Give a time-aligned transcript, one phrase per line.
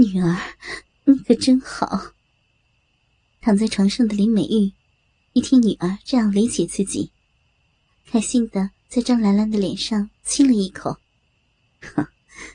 [0.00, 0.34] 女儿，
[1.04, 2.14] 你可真好。
[3.42, 4.72] 躺在床上的林美玉，
[5.34, 7.12] 一听女儿这样理解自己，
[8.06, 10.98] 开心的在张兰兰的脸上亲了一口。
[11.82, 12.06] 哼，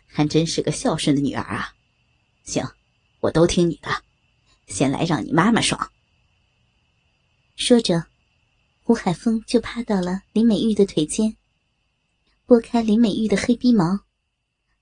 [0.08, 1.76] 还真是个孝顺的女儿啊！
[2.44, 2.67] 行，
[3.19, 3.89] 我都听你的，
[4.65, 5.91] 先来让你妈妈爽。
[7.55, 8.07] 说着，
[8.81, 11.37] 胡海峰就趴到了林美玉的腿间，
[12.47, 13.99] 拨开林美玉的黑鼻毛，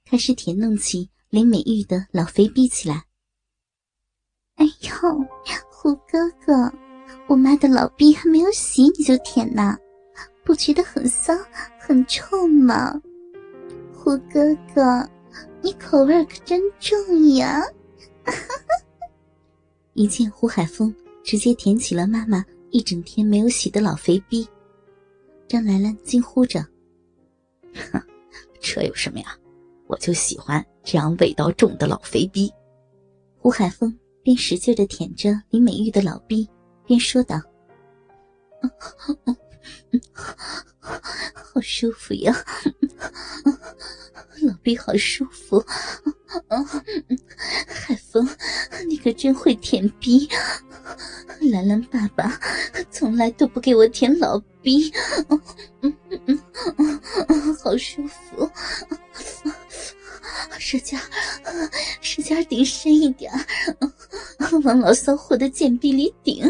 [0.05, 3.05] 开始舔弄起林美玉的老肥逼起来。
[4.57, 4.91] 哎呦，
[5.71, 6.71] 胡哥哥，
[7.25, 9.75] 我妈的老逼还没有洗你就舔呐，
[10.45, 11.33] 不觉得很骚
[11.79, 13.01] 很臭吗？
[13.91, 15.09] 胡哥哥，
[15.63, 16.95] 你口味可真重
[17.33, 17.63] 呀！
[19.95, 20.93] 一见胡海峰
[21.23, 24.47] 直接舔起了妈妈一整天没有洗的老肥逼，
[25.47, 26.63] 张兰兰惊呼着
[27.91, 27.99] ：“哼，
[28.61, 29.35] 这有什么呀？
[29.93, 32.51] 我就喜欢这样味道重的老肥逼。”
[33.37, 36.49] 胡海峰边使劲的舔着林美玉的老逼，
[36.87, 37.39] 边说道
[40.79, 42.35] ：“好舒服呀，
[44.41, 45.61] 老逼好舒服。”
[47.67, 48.27] 海峰，
[48.87, 50.27] 你可真会舔逼！
[51.51, 52.39] 兰兰爸爸
[52.89, 54.91] 从来都不给我舔老逼，
[57.63, 58.49] 好舒服。
[60.59, 60.99] 舌尖，
[62.01, 63.31] 舌尖顶深一点，
[64.63, 66.43] 往老骚货的贱逼里顶，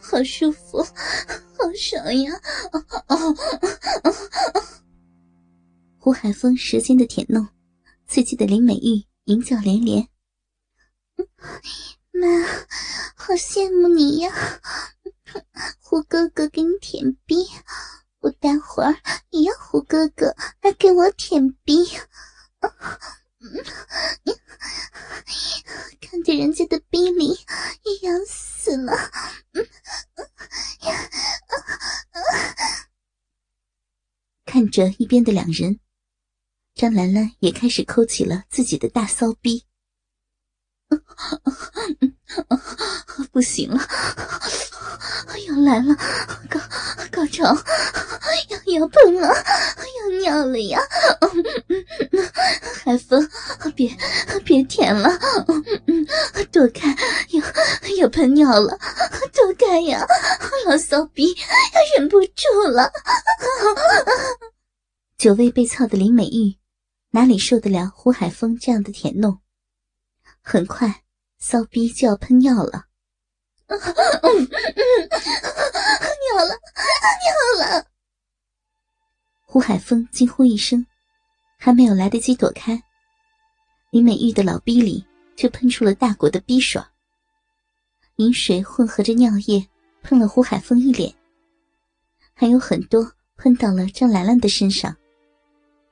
[0.00, 2.32] 好舒服，好爽呀！
[5.98, 7.46] 胡海峰舌尖的舔弄，
[8.06, 10.08] 刺激的林美玉淫叫连连。
[12.12, 12.26] 妈，
[13.14, 14.32] 好羡慕你呀！
[15.80, 17.46] 胡哥哥给你舔逼，
[18.20, 18.94] 我待会儿
[19.30, 21.86] 也要胡哥哥来给我舔逼。
[26.00, 27.28] 看着人家的逼里
[27.84, 28.92] 也痒死了。
[34.44, 35.78] 看着一边的两人。
[36.74, 39.66] 张兰兰也开始抠起了自己的大骚逼，
[43.32, 43.80] 不行了，
[45.48, 45.92] 要来了，
[46.48, 46.60] 高
[47.10, 47.52] 高潮，
[48.72, 50.80] 要要喷了，要尿了呀！
[52.84, 53.28] 海风，
[53.74, 53.90] 别
[54.44, 55.10] 别舔了，
[56.52, 56.94] 躲开，
[57.30, 57.42] 要
[57.96, 58.78] 要喷尿了，
[59.34, 60.06] 躲开呀！
[60.66, 62.92] 老骚逼要忍不住了，
[65.16, 66.56] 久未被操的林美玉。
[67.10, 69.40] 哪里受得了胡海峰这样的舔弄？
[70.42, 71.02] 很快，
[71.38, 72.84] 骚逼就要喷尿了！
[73.68, 73.78] 尿
[76.44, 76.58] 了，
[77.24, 77.86] 尿了！
[79.50, 80.84] 胡海峰惊呼一声，
[81.58, 82.82] 还没有来得及躲开，
[83.90, 85.02] 林美玉的老逼里
[85.36, 86.86] 却喷出了大股的逼爽，
[88.16, 89.66] 饮水混合着尿液
[90.02, 91.14] 喷了胡海峰一脸，
[92.34, 94.94] 还有很多喷到了张兰兰的身上。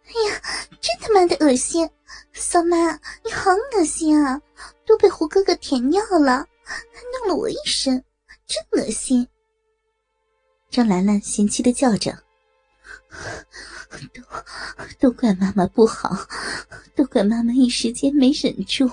[0.04, 0.42] 哎呀，
[0.78, 1.88] 真他妈的恶心！
[2.34, 2.92] 骚妈，
[3.24, 4.38] 你好恶心啊！
[4.86, 6.82] 都被胡哥哥舔尿了，还
[7.24, 8.04] 弄了我一身，
[8.46, 9.26] 真恶心！
[10.68, 12.22] 张兰兰嫌弃的叫着
[14.12, 14.22] ：“都
[14.98, 16.26] 都怪妈妈不好，
[16.94, 18.90] 都怪妈妈一时间没忍住，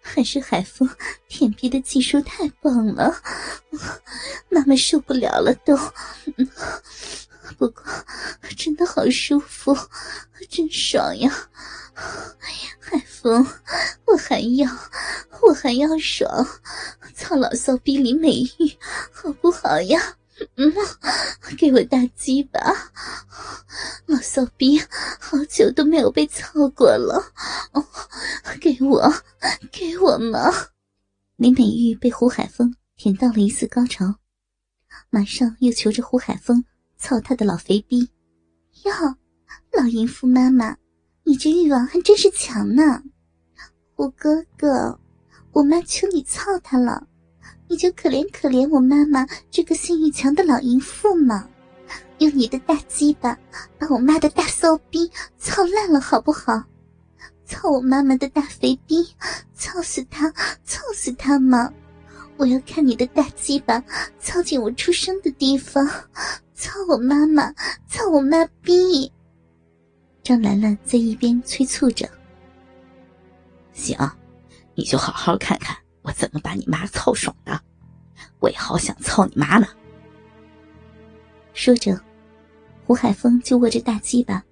[0.00, 0.88] 还是海风
[1.28, 3.14] 舔逼的技术太棒了，
[4.48, 5.78] 妈妈受不了了都。”
[7.58, 7.82] 不过，
[8.56, 9.76] 真的好舒服，
[10.48, 11.30] 真爽呀！
[12.78, 13.46] 海风，
[14.06, 14.66] 我还要，
[15.42, 16.46] 我还要爽！
[17.14, 18.78] 操老骚逼林美玉，
[19.12, 20.16] 好不好呀？
[20.56, 20.72] 嗯，
[21.58, 22.60] 给我大鸡巴！
[24.06, 24.78] 老骚逼，
[25.18, 27.32] 好久都没有被操过了，
[27.72, 27.84] 哦
[28.60, 29.12] 给我，
[29.70, 30.50] 给我嘛！
[31.36, 34.16] 林美玉被胡海峰舔到了一次高潮，
[35.10, 36.64] 马上又求着胡海峰。
[37.02, 38.10] 操他的老肥逼！
[38.84, 38.92] 哟，
[39.72, 40.76] 老淫妇妈妈，
[41.24, 43.02] 你这欲望还真是强呢。
[43.94, 45.00] 胡哥哥，
[45.52, 47.06] 我妈求你操他了，
[47.70, 51.48] 你就可怜可怜我妈妈这个性欲强的老淫妇嘛。
[52.18, 53.38] 用你的大鸡巴
[53.78, 55.08] 把我妈的大骚逼
[55.38, 56.64] 操烂了，好不好？
[57.46, 59.08] 操我妈妈的大肥逼，
[59.54, 60.28] 操死他，
[60.64, 61.72] 操死他嘛！
[62.36, 63.82] 我要看你的大鸡巴
[64.18, 65.86] 操进我出生的地方。
[66.54, 67.54] 操我妈妈！
[67.88, 69.10] 操我妈逼！
[70.24, 72.08] 张兰兰在一边催促着。
[73.72, 73.96] 行，
[74.74, 75.76] 你就好好看看
[76.12, 77.60] 怎么把你妈操爽的，
[78.38, 79.66] 我也好想操你妈呢。
[81.52, 82.00] 说着，
[82.86, 84.42] 胡海峰就握着大鸡巴，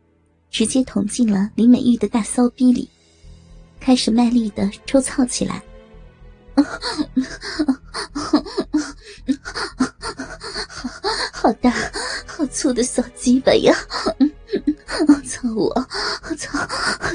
[0.50, 2.88] 直接捅进了林美玉的大骚逼里。
[3.80, 5.62] 开始卖力的抽操起来。
[11.32, 11.72] 好大、
[12.26, 13.72] 好粗的小鸡巴呀！
[15.24, 15.72] 操我！
[16.36, 16.58] 操！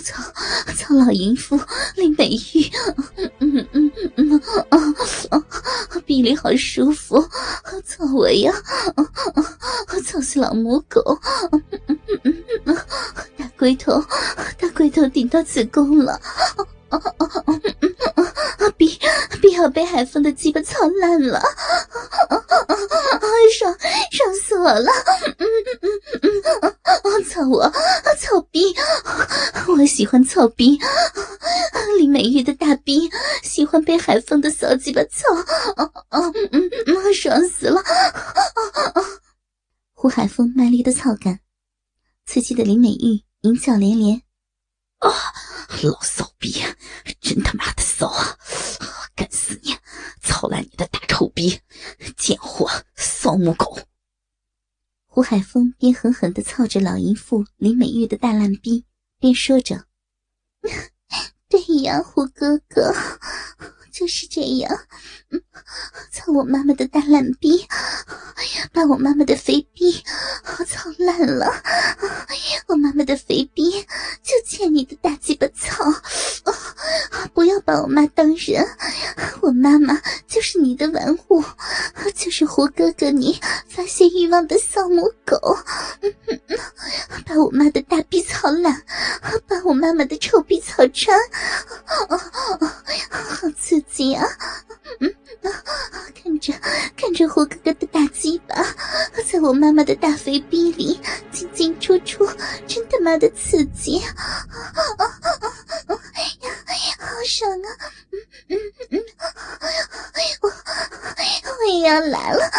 [0.01, 0.24] 操！
[0.78, 1.60] 操老淫妇
[1.96, 2.72] 林美玉！
[3.39, 4.78] 嗯嗯嗯嗯啊！
[6.13, 7.19] 臂里好舒服！
[7.83, 8.54] 操我呀！
[10.06, 11.01] 操死老母狗！
[13.36, 14.00] 大龟头，
[14.60, 16.13] 大龟头顶到子宫了！
[16.89, 17.60] 啊啊啊啊！
[19.54, 21.42] 要被海风的鸡巴操烂了！
[23.58, 23.78] 爽
[24.12, 24.92] 爽死我了！
[25.38, 25.48] 嗯
[25.82, 25.90] 嗯
[26.62, 27.70] 嗯嗯，操我，
[28.20, 28.74] 操逼！
[29.68, 30.80] 我喜欢操逼！
[32.00, 33.10] 林美玉的大逼，
[33.44, 35.28] 喜欢被海风的小鸡巴操！
[36.10, 37.82] 嗯嗯嗯，爽死了！
[39.94, 41.40] 胡海峰卖力的操干，
[42.26, 44.22] 刺激的林美玉淫笑连连。
[45.00, 45.12] 啊，
[45.84, 46.64] 老骚逼，
[47.22, 48.38] 真他妈的骚啊！
[49.16, 49.76] 干死你，
[50.24, 51.60] 操烂你的大臭逼，
[52.18, 53.78] 贱货，骚母狗！
[55.06, 58.86] 胡海峰边狠狠的操着老淫妇林美玉的大烂逼，
[59.19, 59.86] 边说着
[61.50, 62.94] ：“对呀，胡哥哥。
[63.94, 64.75] ”就是这样，
[66.10, 67.63] 操我妈妈的大烂逼，
[68.74, 70.04] 把我妈妈的肥逼
[70.66, 71.46] 操烂了。
[72.68, 73.70] 我妈妈的肥逼
[74.22, 75.84] 就欠你的大鸡巴操，
[77.34, 78.66] 不要把我妈当人。
[79.42, 81.44] 我妈妈就是你的玩物，
[82.16, 83.38] 就是胡哥哥你
[83.68, 85.38] 发泄欲望的小母狗。
[87.26, 88.82] 把我妈的大逼操烂，
[89.48, 91.20] 把我妈妈的臭逼操穿，
[93.10, 93.82] 好刺！
[93.82, 94.26] 激啊，
[95.00, 95.14] 嗯，
[96.16, 96.54] 看着
[96.96, 98.56] 看着胡哥哥的大鸡巴，
[99.30, 101.00] 在我妈妈的大肥逼里
[101.31, 102.25] 进进出出，
[102.68, 104.00] 真他妈的刺激，
[107.00, 107.68] 好爽啊！
[108.50, 108.58] 嗯
[108.92, 109.04] 嗯嗯，
[110.42, 112.50] 我我也要来了。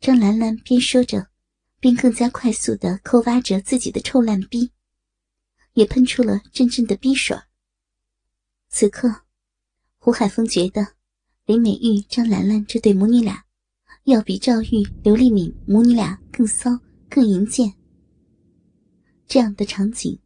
[0.00, 1.28] 张兰兰边说着，
[1.78, 4.72] 边更加快速的抠挖着自己的臭烂逼。
[5.74, 7.38] 也喷出了阵阵的逼水。
[8.70, 9.22] 此刻，
[9.98, 10.94] 胡海峰觉得
[11.46, 13.42] 林美玉、张兰兰这对母女俩，
[14.04, 16.78] 要比赵玉、刘丽敏母女俩更骚、
[17.08, 17.72] 更淫贱。
[19.26, 20.18] 这样的场景，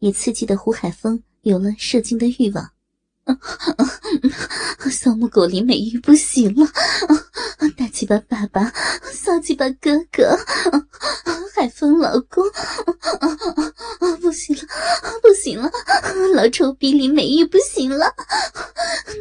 [0.00, 2.70] 也刺激的胡海峰有了射精的欲望。
[4.90, 6.66] 骚母狗林美玉不行了，
[7.76, 8.72] 大鸡巴爸爸，
[9.12, 10.38] 骚鸡巴哥哥，
[11.54, 12.44] 海峰老公，
[14.20, 14.62] 不行了，
[15.22, 15.70] 不行了，
[16.34, 18.14] 老臭逼林美玉不行了，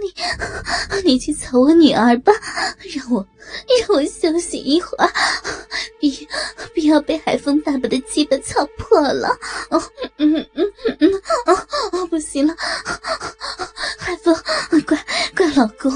[0.01, 2.33] 你你去操我女儿吧，
[2.93, 3.25] 让我
[3.79, 5.09] 让我休息一会儿，
[5.99, 6.11] 别
[6.73, 9.29] 不要被海风爸爸的鸡巴操破了，
[9.69, 9.81] 哦，
[10.17, 11.11] 嗯嗯嗯嗯，
[11.91, 12.55] 哦，不行了。
[13.97, 14.35] 海风，
[14.85, 14.97] 乖
[15.35, 15.91] 乖老公，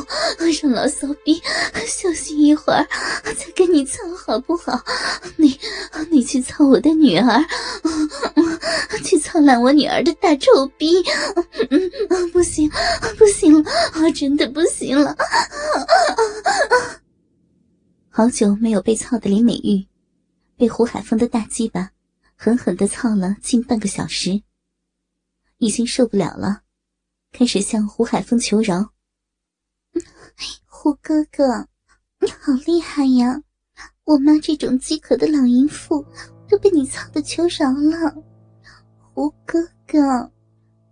[0.62, 1.42] 让老骚逼
[1.86, 2.88] 休息一会儿，
[3.24, 4.84] 再跟你操好不好？
[5.36, 5.60] 你
[6.10, 7.46] 你去操我的女儿，
[9.04, 11.04] 去操烂我女儿的大臭逼！
[11.70, 12.70] 嗯，不行，
[13.18, 15.16] 不行了，真的不行了！
[18.12, 19.88] 好久没有被操的林美玉，
[20.58, 21.92] 被胡海峰的大鸡巴
[22.36, 24.42] 狠狠的操了近半个小时，
[25.60, 26.64] 已经受不了了。
[27.32, 28.90] 开始向胡海峰求饶
[30.66, 31.68] ：“胡哥哥，
[32.20, 33.44] 你好厉害呀！
[34.06, 36.04] 我妈这种饥渴的老淫妇
[36.50, 38.16] 都被你操的求饶了。
[39.14, 40.32] 胡哥哥，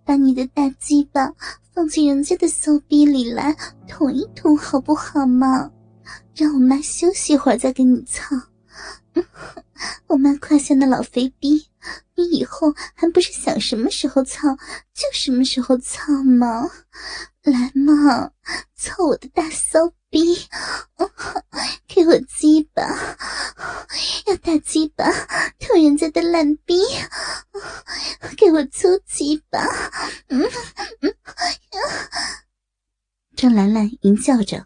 [0.06, 1.34] 把你的大鸡巴
[1.74, 3.58] 放进人家的骚逼里来
[3.88, 5.72] 捅一捅，好不好嘛？
[6.38, 8.24] 让我妈休息一会儿再给你操。
[10.08, 11.68] 我妈胯下那老肥逼。”
[12.16, 14.58] 你以后还不是想什么时候操
[14.94, 16.70] 就什么时候操吗？
[17.44, 18.32] 来嘛，
[18.76, 19.80] 操我的大骚
[20.10, 20.36] 逼！
[21.88, 22.84] 给我鸡巴，
[24.26, 25.06] 要大鸡巴
[25.60, 26.82] 捅人家的烂逼！
[28.36, 29.64] 给我粗鸡巴！
[30.28, 30.42] 嗯
[31.02, 31.16] 嗯，
[33.38, 34.66] 张兰兰淫叫着。